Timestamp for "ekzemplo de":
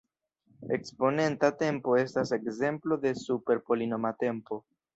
2.39-3.15